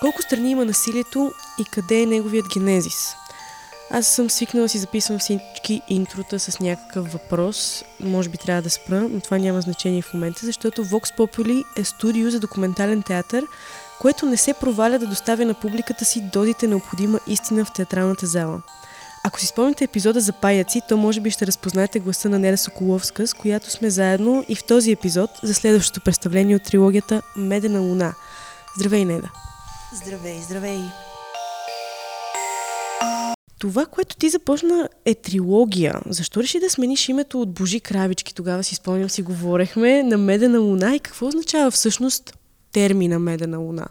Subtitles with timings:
[0.00, 3.14] Колко страни има насилието и къде е неговият генезис?
[3.90, 7.84] Аз съм свикнала си записвам всички интрота с някакъв въпрос.
[8.00, 11.84] Може би трябва да спра, но това няма значение в момента, защото Vox Populi е
[11.84, 13.46] студио за документален театър,
[14.00, 18.62] което не се проваля да доставя на публиката си дозите необходима истина в театралната зала.
[19.24, 23.26] Ако си спомните епизода за паяци, то може би ще разпознаете гласа на Неда Соколовска,
[23.26, 28.14] с която сме заедно и в този епизод за следващото представление от трилогията Медена луна.
[28.76, 29.28] Здравей, Неда!
[29.92, 30.80] Здравей, здравей!
[33.58, 36.00] Това, което ти започна е трилогия.
[36.06, 38.34] Защо реши да смениш името от Божи Кравички?
[38.34, 42.38] Тогава си спомням, си говорехме на Медена луна и какво означава всъщност
[42.72, 43.86] термина Медена луна?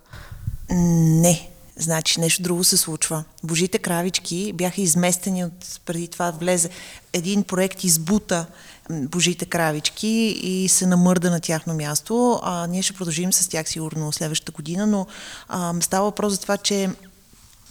[0.69, 3.23] Не, значи нещо друго се случва.
[3.43, 6.69] Божите кравички бяха изместени от преди това влезе
[7.13, 8.45] един проект избута
[8.91, 10.07] Божите кравички
[10.43, 12.39] и се намърда на тяхно място.
[12.43, 15.07] А, ние ще продължим с тях сигурно следващата година, но
[15.49, 16.89] а, става въпрос за това, че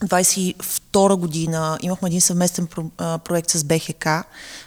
[0.05, 4.09] 22 година имахме един съвместен про, а, проект с БХК,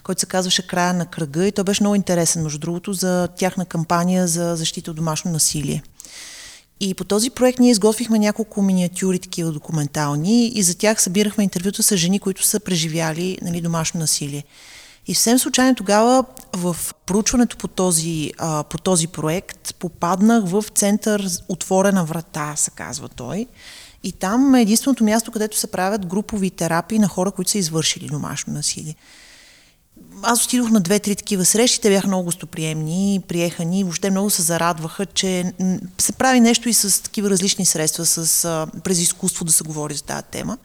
[0.04, 3.66] който се казваше Края на кръга и той беше много интересен, между другото, за тяхна
[3.66, 5.84] кампания за защита от домашно насилие.
[6.80, 11.84] И по този проект ние изготвихме няколко миниатюри, такива документални, и за тях събирахме интервюта
[11.84, 14.44] с жени, които са преживяли нали, домашно насилие.
[15.08, 21.28] И съвсем случайно тогава в проучването по този, а, по този проект попаднах в център
[21.50, 23.48] Отворена врата, се казва той.
[24.04, 28.08] И там е единственото място, където се правят групови терапии на хора, които са извършили
[28.08, 28.96] домашно насилие.
[30.24, 34.42] Аз отидох на две-три такива срещи, те бяха много гостоприемни, приеха ни, въобще много се
[34.42, 35.54] зарадваха, че
[35.98, 40.04] се прави нещо и с такива различни средства, с, през изкуство да се говори за
[40.04, 40.58] тази тема.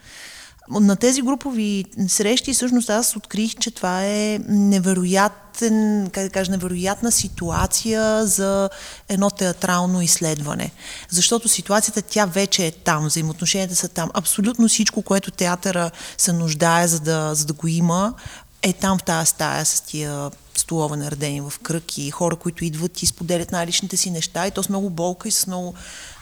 [0.70, 7.12] На тези групови срещи всъщност аз открих, че това е невероятен, как да кажа, невероятна
[7.12, 8.70] ситуация за
[9.08, 10.70] едно театрално изследване.
[11.10, 14.10] Защото ситуацията тя вече е там, взаимоотношенията са там.
[14.14, 18.14] Абсолютно всичко, което театъра се нуждае, за да, за да го има,
[18.62, 20.30] е там в тази стая с тия
[20.66, 24.62] столове наредени в кръг и хора, които идват и споделят най-личните си неща и то
[24.62, 25.74] с много болка и с много,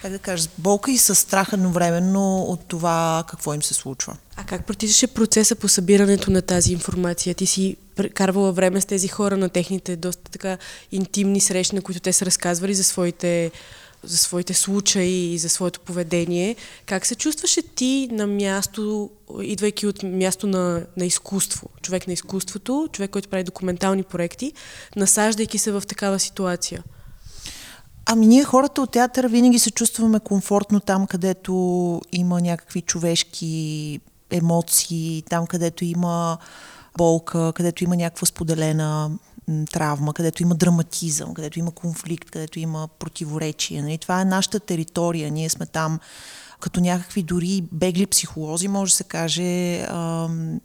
[0.02, 4.16] как да кажа, болка и с страх едновременно от това какво им се случва.
[4.36, 7.34] А как протичаше процеса по събирането на тази информация?
[7.34, 7.76] Ти си
[8.14, 10.58] карвала време с тези хора на техните доста така
[10.92, 13.50] интимни срещи, на които те са разказвали за своите
[14.04, 16.56] за своите случаи и за своето поведение.
[16.86, 19.10] Как се чувстваше ти на място,
[19.42, 24.52] идвайки от място на, на изкуство, човек на изкуството, човек, който прави документални проекти,
[24.96, 26.82] насаждайки се в такава ситуация?
[28.06, 31.52] Ами ние хората от театъра винаги се чувстваме комфортно там, където
[32.12, 34.00] има някакви човешки
[34.30, 36.38] емоции, там където има
[36.96, 39.10] болка, където има някаква споделена
[39.72, 43.82] травма, където има драматизъм, където има конфликт, където има противоречие.
[43.82, 43.98] Нали?
[43.98, 45.30] Това е нашата територия.
[45.30, 45.98] Ние сме там
[46.60, 50.60] като някакви дори бегли психолози, може да се каже, ам,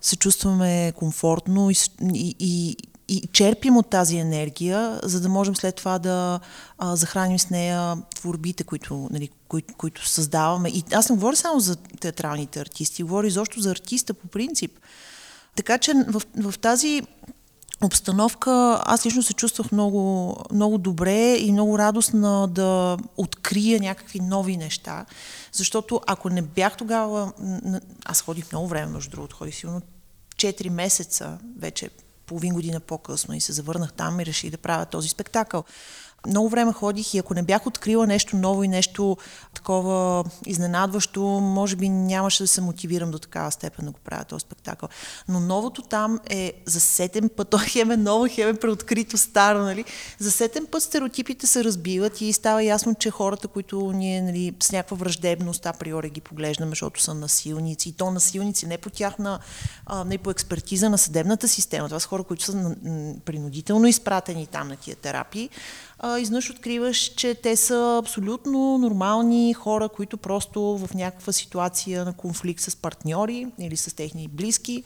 [0.00, 1.74] се чувстваме комфортно и,
[2.14, 2.76] и, и,
[3.08, 6.40] и черпим от тази енергия, за да можем след това да
[6.78, 10.68] а, захраним с нея творбите, които, нали, кои, които създаваме.
[10.68, 14.78] И аз не говоря само за театралните артисти, говоря изобщо за артиста по принцип.
[15.56, 17.02] Така че в, в тази
[17.84, 24.56] обстановка аз лично се чувствах много, много добре и много радостна да открия някакви нови
[24.56, 25.06] неща,
[25.52, 27.32] защото ако не бях тогава,
[28.04, 29.82] аз ходих много време, между другото, ходих сигурно
[30.36, 31.90] 4 месеца, вече
[32.26, 35.64] половин година по-късно и се завърнах там и реших да правя този спектакъл
[36.26, 39.16] много време ходих и ако не бях открила нещо ново и нещо
[39.54, 44.40] такова изненадващо, може би нямаше да се мотивирам до такава степен да го правя този
[44.40, 44.88] спектакъл.
[45.28, 49.58] Но новото там е за сетен път, то хем е ново, хем е преоткрито старо,
[49.58, 49.84] нали?
[50.18, 54.72] За сетен път стереотипите се разбиват и става ясно, че хората, които ние нали, с
[54.72, 59.38] някаква враждебност априори ги поглеждаме, защото са насилници, и то насилници не по тяхна,
[59.86, 61.88] а, не по експертиза на съдебната система.
[61.88, 62.76] Това са хора, които са
[63.24, 65.50] принудително изпратени там на тия терапии,
[65.98, 72.12] а, изнъж откриваш, че те са абсолютно нормални хора, които просто в някаква ситуация на
[72.12, 74.84] конфликт с партньори или с техни близки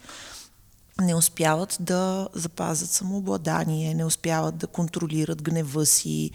[1.00, 6.30] не успяват да запазят самообладание, не успяват да контролират гнева си,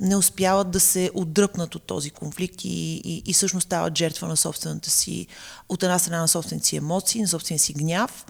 [0.00, 4.36] не успяват да се отдръпнат от този конфликт и, и, и всъщност стават жертва на
[4.36, 5.26] собствената си,
[5.68, 8.26] от една страна на собствените си емоции, на собствения си гняв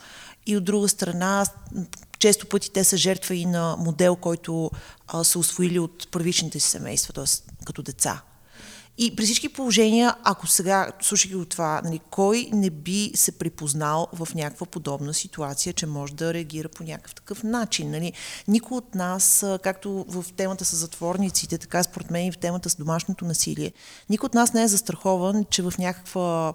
[0.47, 1.47] и от друга страна
[2.19, 4.71] често пъти те са жертва и на модел, който
[5.07, 7.25] а, са освоили от първичните си семейства, т.е.
[7.65, 8.23] като деца.
[8.99, 14.09] И при всички положения, ако сега, слушайки от това, нали, кой не би се припознал
[14.13, 17.91] в някаква подобна ситуация, че може да реагира по някакъв такъв начин.
[17.91, 18.13] Нали?
[18.49, 22.77] Никой от нас, както в темата с затворниците, така според мен и в темата с
[22.77, 23.73] домашното насилие,
[24.11, 26.55] никой от нас не е застрахован, че в някаква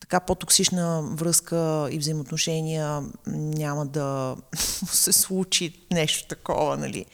[0.00, 4.36] така по-токсична връзка и взаимоотношения няма да
[4.92, 7.04] се случи нещо такова, нали.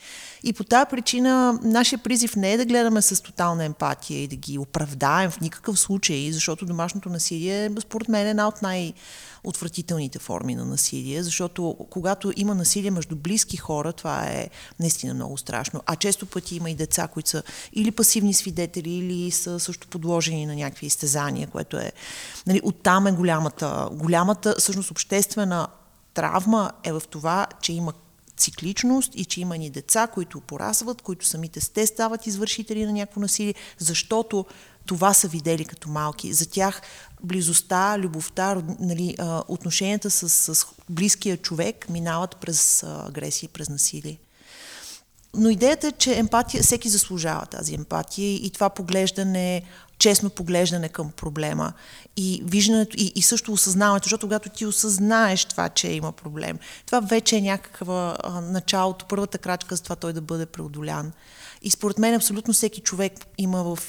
[0.43, 4.35] И по тази причина нашия призив не е да гледаме с тотална емпатия и да
[4.35, 8.93] ги оправдаем в никакъв случай, защото домашното насилие, според мен, е една от най-
[9.47, 14.49] отвратителните форми на насилие, защото когато има насилие между близки хора, това е
[14.79, 15.81] наистина много страшно.
[15.85, 20.45] А често пъти има и деца, които са или пасивни свидетели, или са също подложени
[20.45, 21.91] на някакви изтезания, което е...
[22.47, 25.67] Нали, оттам е голямата, голямата, всъщност, обществена
[26.13, 27.93] травма е в това, че има
[28.37, 33.21] цикличност и че има ни деца, които порасват, които самите сте стават извършители на някакво
[33.21, 34.45] насилие, защото
[34.87, 36.33] това са видели като малки.
[36.33, 36.81] За тях
[37.23, 39.15] близостта, любовта, нали,
[39.47, 44.17] отношенията с, с близкия човек минават през агресия, през насилие.
[45.33, 49.61] Но идеята е, че емпатия, всеки заслужава тази емпатия и това поглеждане,
[49.99, 51.73] честно поглеждане към проблема
[52.17, 56.99] и виждането и, и също осъзнаването, защото когато ти осъзнаеш това, че има проблем, това
[56.99, 61.11] вече е някаква началото, първата крачка за това той да бъде преодолян.
[61.61, 63.79] И според мен абсолютно всеки човек има в,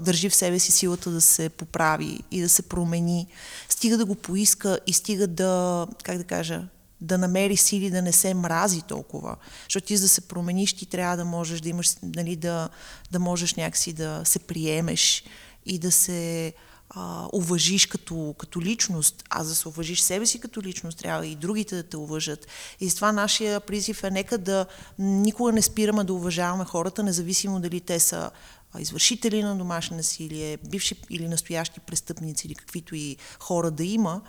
[0.00, 3.26] държи в себе си силата да се поправи и да се промени.
[3.68, 6.62] Стига да го поиска и стига да, как да кажа,
[7.00, 9.36] да намери сили да не се мрази толкова.
[9.64, 12.68] Защото ти за да се промениш, ти трябва да можеш да имаш, нали, да,
[13.10, 15.24] да можеш някакси да се приемеш
[15.66, 16.52] и да се
[16.94, 21.26] а, уважиш като, като личност, а за да се уважиш себе си като личност, трябва
[21.26, 22.46] и другите да те уважат.
[22.80, 24.66] И с това нашия призив е нека да
[24.98, 28.30] никога не спираме да уважаваме хората, независимо дали те са
[28.78, 34.20] извършители на домашно насилие, бивши или настоящи престъпници или каквито и хора да има,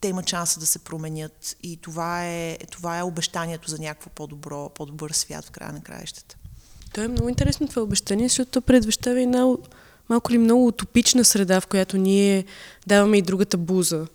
[0.00, 4.68] те имат шанса да се променят и това е, това е обещанието за някакво по-добро,
[4.68, 6.36] по-добър свят в края на краищата.
[6.92, 9.46] То е много интересно това обещание, защото предвещава една
[10.08, 12.44] малко ли много утопична среда, в която ние
[12.86, 14.06] даваме и другата буза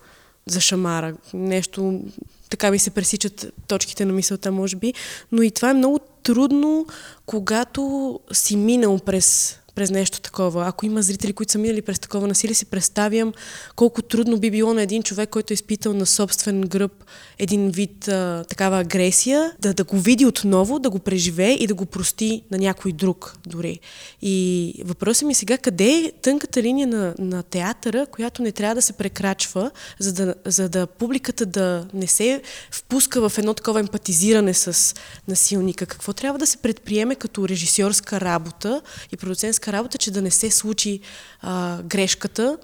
[0.45, 1.15] за шамара.
[1.33, 2.01] Нещо,
[2.49, 4.93] така ми се пресичат точките на мисълта, може би.
[5.31, 6.85] Но и това е много трудно,
[7.25, 10.67] когато си минал през през нещо такова.
[10.67, 13.33] Ако има зрители, които са минали през такова насилие, си представям
[13.75, 16.91] колко трудно би било на един човек, който е изпитал на собствен гръб
[17.39, 21.73] един вид а, такава агресия, да, да го види отново, да го преживее и да
[21.73, 23.79] го прости на някой друг дори.
[24.21, 28.75] И въпросът ми е сега, къде е тънката линия на, на театъра, която не трябва
[28.75, 32.41] да се прекрачва, за да, за да публиката да не се
[32.71, 34.95] впуска в едно такова емпатизиране с
[35.27, 35.85] насилника?
[35.85, 38.81] Какво трябва да се предприеме като режисьорска работа
[39.11, 40.99] и продуцентска истинска работа, че да не се случи
[41.41, 42.57] а, грешката,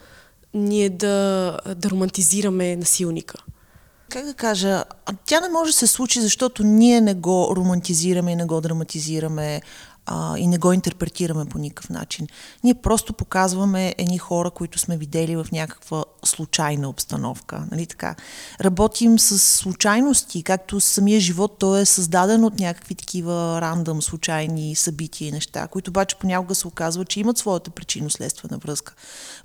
[0.53, 3.37] ние да, да романтизираме насилника.
[4.09, 4.83] Как да кажа,
[5.25, 9.61] тя не може да се случи, защото ние не го романтизираме и не го драматизираме
[10.11, 12.27] а, и не го интерпретираме по никакъв начин.
[12.63, 17.63] Ние просто показваме едни хора, които сме видели в някаква случайна обстановка.
[17.71, 18.15] Нали така?
[18.61, 25.27] Работим с случайности, както самия живот, той е създаден от някакви такива рандъм, случайни събития
[25.27, 28.93] и неща, които обаче понякога се оказва, че имат своята причинно-следствена връзка.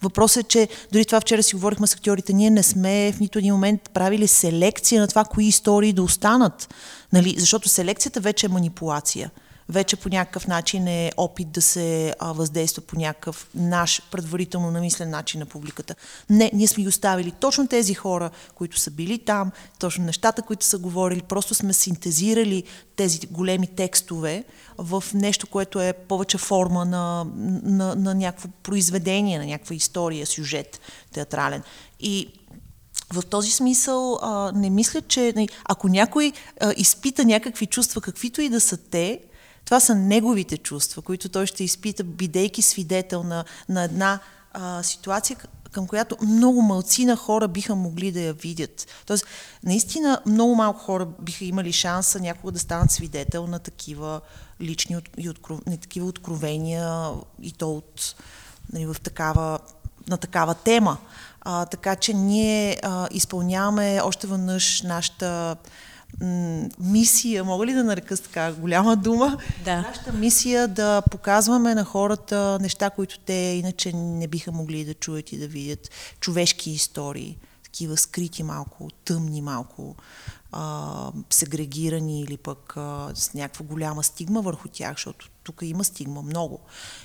[0.03, 3.39] Въпросът е, че дори това вчера си говорихме с актьорите, ние не сме в нито
[3.39, 6.75] един момент правили селекция на това, кои истории да останат.
[7.13, 7.35] Нали?
[7.39, 9.31] Защото селекцията вече е манипулация
[9.69, 15.11] вече по някакъв начин е опит да се а, въздейства по някакъв наш предварително намислен
[15.11, 15.95] начин на публиката.
[16.31, 20.65] Не, ние сме ги оставили точно тези хора, които са били там, точно нещата, които
[20.65, 22.65] са говорили, просто сме синтезирали
[22.97, 24.45] тези големи текстове
[24.79, 27.27] в нещо, което е повече форма на,
[27.63, 30.81] на, на някакво произведение, на някаква история, сюжет
[31.13, 31.63] театрален.
[32.01, 32.29] И
[33.13, 35.35] в този смисъл а, не мисля, че
[35.65, 39.21] ако някой а, изпита някакви чувства, каквито и да са те,
[39.65, 44.21] това са неговите чувства, които той ще изпита, бидейки свидетел на, на една
[44.53, 45.37] а, ситуация,
[45.75, 48.87] към която много малци на хора биха могли да я видят.
[49.07, 49.27] Тоест,
[49.65, 54.21] наистина много малко хора биха имали шанса някога да станат свидетел на такива
[54.61, 55.67] лични и откров...
[55.67, 57.11] на такива откровения
[57.43, 58.15] и то от,
[58.73, 59.59] нали, в такава,
[60.09, 60.97] на такава тема.
[61.41, 65.57] А, така че ние а, изпълняваме още веднъж нашата
[66.81, 69.39] мисия, мога ли да нарека с така голяма дума?
[69.65, 69.81] Да.
[69.81, 75.33] Нашата мисия да показваме на хората неща, които те иначе не биха могли да чуят
[75.33, 75.91] и да видят.
[76.21, 79.97] Човешки истории, такива скрити малко, тъмни малко,
[80.53, 86.23] а, сегрегирани или пък а, с някаква голяма стигма върху тях, защото тук има стигма
[86.23, 86.61] много.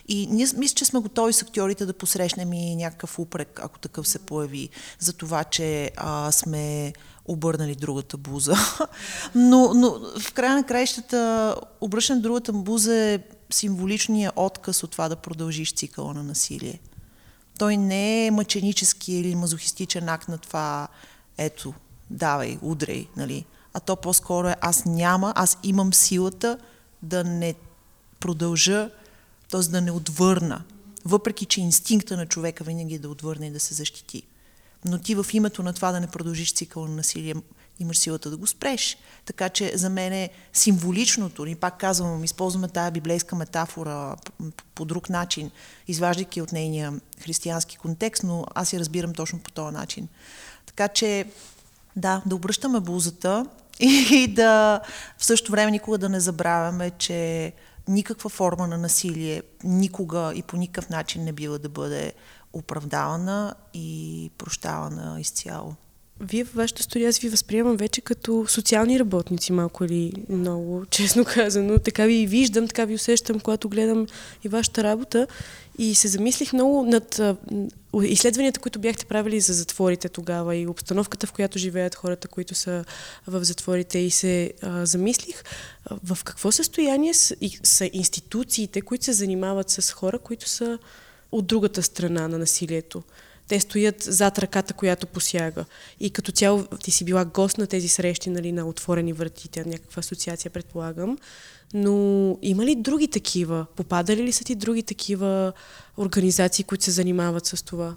[0.08, 4.08] И ние мисля, че сме готови с актьорите да посрещнем и някакъв упрек, ако такъв
[4.08, 6.94] се появи, за това, че а, сме
[7.30, 8.56] обърнали другата буза.
[9.36, 13.20] но, но в края на краищата обръщане другата буза е
[13.50, 16.80] символичният отказ от това да продължиш цикъла на насилие.
[17.58, 20.88] Той не е мъченически или мазохистичен акт на това,
[21.38, 21.74] ето,
[22.10, 23.46] давай, удрей, нали?
[23.74, 26.58] А то по-скоро е аз няма, аз имам силата
[27.02, 27.56] да не
[28.20, 28.90] продължа,
[29.52, 29.62] т.е.
[29.62, 30.62] да не отвърна.
[31.06, 34.24] Въпреки, че инстинкта на човека винаги е да отвърне и да се защити.
[34.86, 37.36] Но ти в името на това да не продължиш цикъл на насилие,
[37.80, 38.98] имаш силата да го спреш.
[39.26, 44.16] Така че за мен е символичното, и пак казвам, използваме тая библейска метафора
[44.76, 45.52] по друг начин,
[45.88, 50.08] изваждайки от нейния християнски контекст, но аз я разбирам точно по този начин.
[50.66, 51.26] Така че,
[51.96, 53.46] да, да обръщаме бузата
[53.80, 54.82] и да
[55.18, 57.54] в същото време никога да не забравяме, че
[57.88, 62.14] никаква форма на насилие никога и по никакъв начин не бива да бъде
[62.54, 65.76] оправдавана и прощавана изцяло.
[66.22, 71.26] Вие в вашата студия аз ви възприемам вече като социални работници, малко или много, честно
[71.26, 71.80] казано.
[71.80, 74.08] Така ви виждам, така ви усещам, когато гледам
[74.44, 75.28] и вашата работа.
[75.78, 77.22] И се замислих много над
[78.04, 82.86] изследванията, които бяхте правили за затворите тогава и обстановката, в която живеят хората, които са
[83.28, 84.00] в затворите.
[84.00, 85.44] И се а, замислих
[86.04, 90.80] в какво състояние са, и, са институциите, които се занимават с хора, които са
[91.32, 93.04] от другата страна на насилието
[93.50, 95.66] те стоят зад ръката, която посяга.
[96.00, 99.64] И като цяло ти си била гост на тези срещи, нали, на отворени врати, тя
[99.66, 101.18] някаква асоциация, предполагам.
[101.74, 103.66] Но има ли други такива?
[103.76, 105.54] Попадали ли са ти други такива
[105.98, 107.96] организации, които се занимават с това?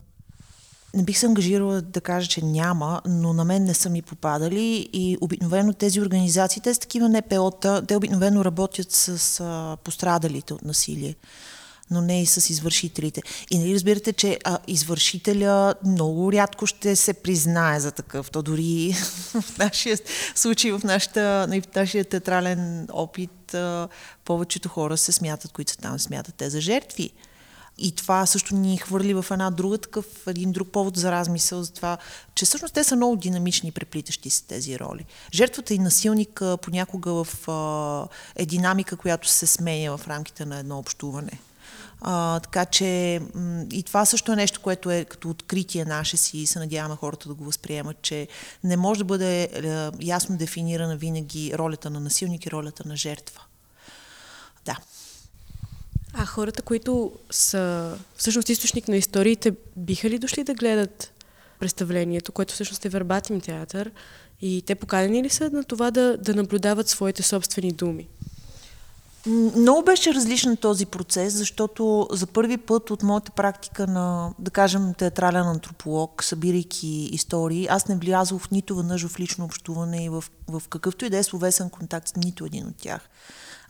[0.95, 4.89] Не бих се ангажирала да кажа, че няма, но на мен не са ми попадали
[4.93, 11.17] и обикновено тези организации, те са такива НПО-та, те обикновено работят с пострадалите от насилие
[11.93, 13.23] но не и с извършителите.
[13.51, 18.31] И нали разбирате, че а, извършителя много рядко ще се признае за такъв.
[18.31, 18.93] То дори
[19.41, 19.99] в нашия
[20.35, 23.89] случай, в, нашата, нали, в нашия театрален опит, а,
[24.25, 27.13] повечето хора се смятат, които са там, смятат те за жертви.
[27.79, 31.73] И това също ни хвърли в една друга такъв, един друг повод за размисъл за
[31.73, 31.99] това,
[32.35, 35.05] че всъщност те са много динамични преплитащи се тези роли.
[35.35, 40.79] Жертвата и насилника понякога в, а, е динамика, която се сменя в рамките на едно
[40.79, 41.41] общуване.
[42.05, 43.21] А, така че
[43.73, 47.29] и това също е нещо, което е като откритие наше си и се надяваме хората
[47.29, 48.29] да го възприемат, че
[48.65, 53.41] не може да бъде е, ясно дефинирана винаги ролята на насилник и ролята на жертва.
[54.65, 54.77] Да.
[56.15, 61.13] А хората, които са всъщност източник на историите, биха ли дошли да гледат
[61.59, 63.91] представлението, което всъщност е вербатим театър
[64.41, 68.09] и те поканени ли са на това да, да наблюдават своите собствени думи?
[69.27, 74.95] Много беше различен този процес, защото за първи път от моята практика на, да кажем,
[74.95, 80.63] театрален антрополог, събирайки истории, аз не влязох нито веднъж в лично общуване и в, в
[80.69, 83.11] какъвто и да е словесен контакт с нито един от тях.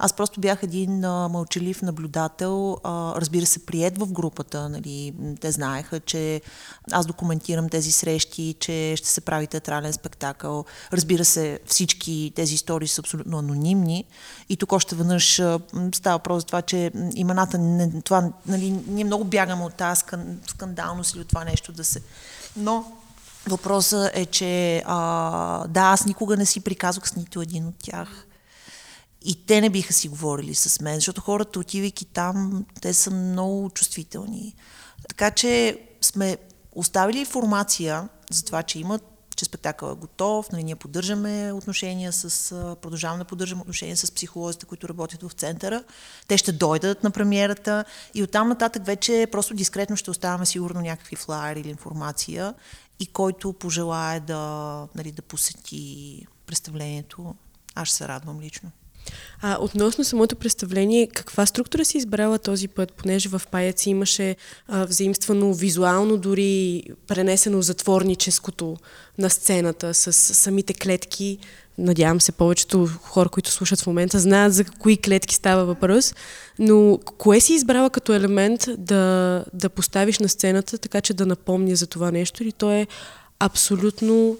[0.04, 4.68] Аз просто бях един а, мълчалив наблюдател, а, разбира се, прият в групата.
[4.68, 6.40] Нали, те знаеха, че
[6.92, 10.64] аз документирам тези срещи, че ще се прави театрален спектакъл.
[10.92, 14.04] Разбира се, всички тези истории са абсолютно анонимни.
[14.48, 15.60] И тук още веднъж а,
[15.94, 20.02] става въпрос за това, че имената, не, това, нали, ние много бягаме от тази
[20.46, 22.02] скандалност или от това нещо да се...
[22.56, 22.92] Но
[23.48, 28.26] Въпросът е, че а, да, аз никога не си приказвах с нито един от тях.
[29.24, 33.70] И те не биха си говорили с мен, защото хората, отивайки там, те са много
[33.70, 34.54] чувствителни.
[35.08, 36.36] Така че сме
[36.72, 39.02] оставили информация за това, че имат
[39.36, 44.66] че спектакъл е готов, нали, ние поддържаме отношения с, продължаваме да поддържаме отношения с психолозите,
[44.66, 45.84] които работят в центъра.
[46.28, 51.16] Те ще дойдат на премиерата и оттам нататък вече просто дискретно ще оставяме сигурно някакви
[51.16, 52.54] флайери или информация
[53.00, 57.34] и който пожелае да, нали, да посети представлението,
[57.74, 58.70] аз ще се радвам лично.
[59.44, 64.36] А относно самото представление, каква структура си избрала този път, понеже в Паяци имаше
[64.68, 68.76] а, взаимствано визуално, дори пренесено затворническото
[69.18, 71.38] на сцената с самите клетки.
[71.78, 76.14] Надявам се повечето хора, които слушат в момента, знаят за кои клетки става въпрос.
[76.58, 81.76] Но кое си избрала като елемент да, да поставиш на сцената, така че да напомня
[81.76, 82.86] за това нещо или то е
[83.38, 84.36] абсолютно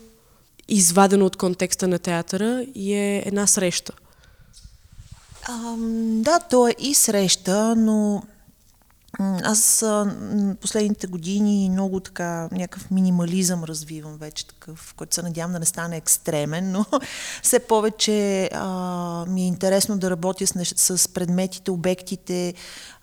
[0.69, 3.93] извадено от контекста на театъра и е една среща?
[5.49, 5.77] А,
[6.23, 8.23] да, то е и среща, но
[9.45, 10.17] аз а,
[10.61, 15.97] последните години много така някакъв минимализъм развивам вече такъв, който се надявам да не стане
[15.97, 16.85] екстремен, но
[17.43, 22.55] все повече а, ми е интересно да работя с, с предметите, обектите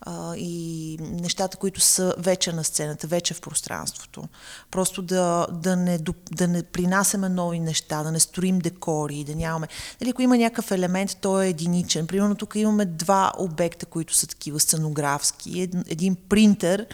[0.01, 4.24] а, и нещата, които са вече на сцената, вече в пространството.
[4.72, 6.00] Просто да, да, не,
[6.32, 9.68] да не принасяме нови неща, да не строим декори, да нямаме...
[10.00, 12.08] Дали, ако има някакъв елемент, той е единичен.
[12.08, 16.86] Примерно тук имаме два обекта, които са такива сценографски един принтер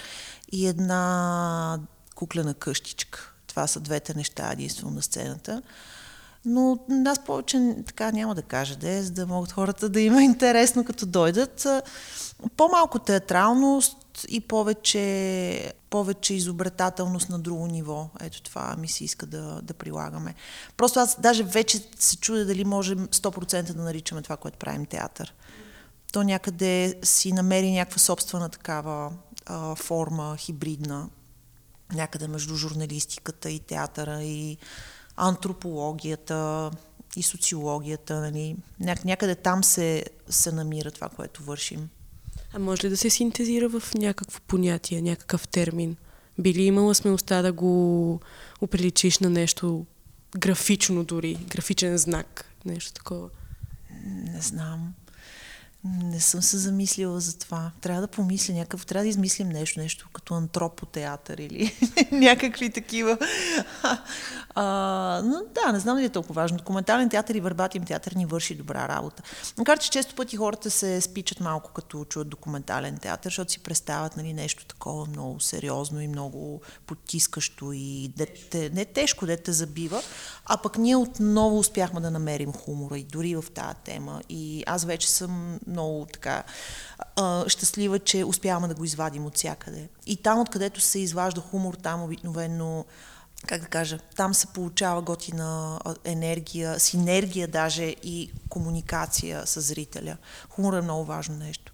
[0.52, 1.80] и една
[2.16, 3.32] куклена къщичка.
[3.48, 5.62] Това са двете неща единствено на сцената.
[6.46, 10.86] Но аз повече така няма да кажа, де, за да могат хората да има интересно
[10.86, 11.68] като дойдат.
[12.58, 18.10] По-малко театралност и повече, повече изобретателност на друго ниво.
[18.22, 20.36] Ето това ми се иска да, да прилагаме.
[20.78, 25.34] Просто аз даже вече се чудя дали можем 100% да наричаме това, което правим театър
[26.16, 29.12] то някъде си намери някаква собствена такава
[29.46, 31.10] а, форма, хибридна,
[31.94, 34.58] някъде между журналистиката и театъра и
[35.16, 36.72] антропологията
[37.16, 38.22] и социологията.
[38.22, 38.56] Нали.
[39.06, 41.90] Някъде там се, се намира това, което вършим.
[42.54, 45.96] А може ли да се синтезира в някакво понятие, някакъв термин?
[46.40, 48.20] Би ли имала смелостта да го
[48.62, 49.86] оприличиш на нещо
[50.38, 53.30] графично дори, графичен знак, нещо такова?
[54.06, 54.94] Не знам.
[55.86, 57.72] Не съм се замислила за това.
[57.82, 61.76] Трябва да помисля някакъв, трябва да измислим нещо, нещо като антропотеатър или
[62.12, 63.18] някакви такива.
[64.56, 66.58] а, но да, не знам дали е толкова важно.
[66.58, 69.24] Документален театър и вербатим театър ни върши добра работа.
[69.58, 74.18] Макар, че често пъти хората се спичат малко като чуят документален театър, защото си представят
[74.18, 80.02] нали, нещо такова много сериозно и много потискащо и дете, не тежко да те забива,
[80.46, 84.22] а пък ние отново успяхме да намерим хумора и дори в тази тема.
[84.30, 86.44] И аз вече съм много така
[87.16, 89.90] а, щастлива, че успяваме да го извадим от всякъде.
[90.06, 92.86] И там, откъдето се изважда хумор, там обикновено
[93.48, 100.18] как да кажа, там се получава готина енергия, синергия даже и комуникация с зрителя.
[100.50, 101.74] Хумор е много важно нещо.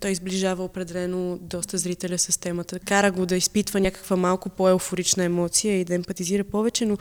[0.00, 2.80] Той изближава определено доста зрителя с темата.
[2.80, 6.96] Кара го да изпитва някаква малко по-еуфорична емоция и да емпатизира повече, но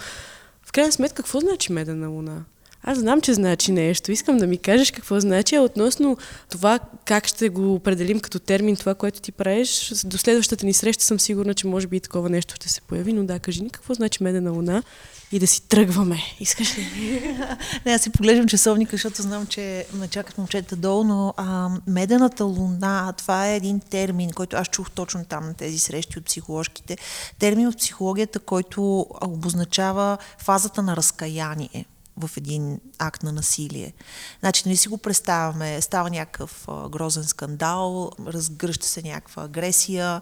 [0.63, 2.45] в крайна сметка какво значи медена луна?
[2.89, 4.11] Аз знам, че значи нещо.
[4.11, 6.17] Искам да ми кажеш какво значи, относно
[6.49, 11.03] това как ще го определим като термин, това, което ти правиш, до следващата ни среща
[11.03, 13.69] съм сигурна, че може би и такова нещо ще се появи, но да, кажи ни
[13.69, 14.83] какво значи медена луна
[15.31, 16.21] и да си тръгваме.
[16.39, 16.83] Искаш ли?
[17.85, 22.43] Не, аз си поглеждам часовника, защото знам, че ме чакат момчета долу, но а, медената
[22.43, 26.97] луна, това е един термин, който аз чух точно там на тези срещи от психоложките.
[27.39, 31.85] Термин от психологията, който обозначава фазата на разкаяние
[32.19, 33.93] в един акт на насилие.
[34.39, 40.21] Значи, нали си го представяме, става някакъв грозен скандал, разгръща се някаква агресия,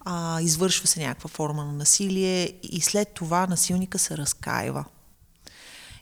[0.00, 4.84] а, извършва се някаква форма на насилие и след това насилника се разкаива.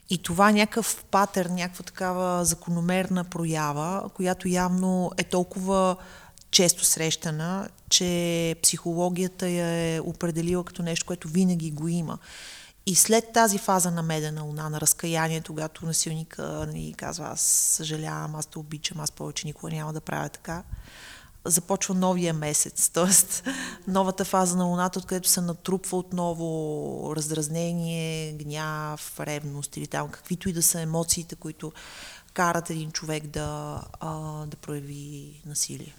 [0.09, 5.95] И това някакъв патер, някаква такава закономерна проява, която явно е толкова
[6.51, 12.17] често срещана, че психологията я е определила като нещо, което винаги го има.
[12.85, 18.35] И след тази фаза на медена луна, на разкаяние, когато насилника ни казва аз съжалявам,
[18.35, 20.63] аз те обичам, аз повече никога няма да правя така,
[21.45, 23.51] започва новия месец, т.е.
[23.87, 30.53] новата фаза на луната, откъдето се натрупва отново раздразнение, гняв, ревност или там каквито и
[30.53, 31.71] да са емоциите, които
[32.33, 33.81] карат един човек да,
[34.47, 35.95] да прояви насилие.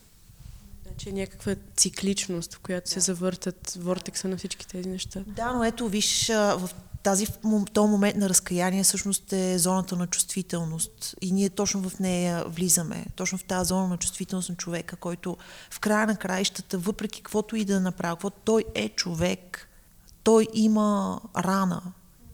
[0.94, 5.20] Значи е някаква цикличност, в която се завъртат вортекса на всички тези неща.
[5.26, 6.70] Да, но ето виж, в
[7.02, 7.26] тази,
[7.72, 13.06] този момент на разкаяние всъщност е зоната на чувствителност и ние точно в нея влизаме.
[13.16, 15.36] Точно в тази зона на чувствителност на човека, който
[15.70, 19.68] в края на краищата, въпреки каквото и да направи, каквото той е човек,
[20.22, 21.82] той има рана,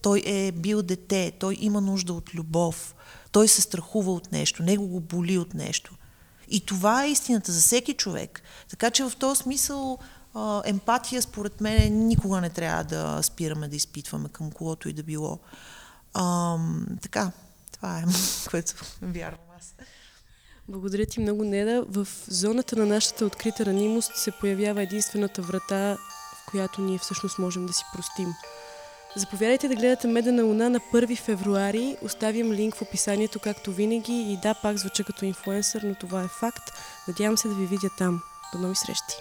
[0.02, 2.94] той е бил дете, той има нужда от любов,
[3.32, 5.94] той се страхува от нещо, него го боли от нещо.
[6.50, 8.42] И това е истината за всеки човек.
[8.70, 9.98] Така че в този смисъл
[10.64, 15.38] емпатия, според мен, никога не трябва да спираме да изпитваме към когото и да било.
[16.14, 16.56] А,
[17.02, 17.32] така,
[17.72, 18.04] това е,
[18.50, 19.74] което вярвам аз.
[20.68, 21.84] Благодаря ти много, Неда.
[21.88, 25.96] В зоната на нашата открита ранимост се появява единствената врата,
[26.36, 28.34] в която ние всъщност можем да си простим.
[29.16, 31.96] Заповядайте да гледате Медена луна на 1 февруари.
[32.02, 34.12] Оставям линк в описанието, както винаги.
[34.12, 36.72] И да, пак звуча като инфуенсър, но това е факт.
[37.08, 38.22] Надявам се да ви видя там.
[38.52, 39.14] До нови срещи!